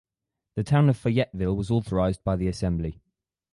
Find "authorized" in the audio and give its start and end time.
1.69-2.23